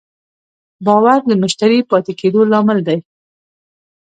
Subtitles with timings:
[0.85, 2.97] باور د مشتری پاتې کېدو لامل دی.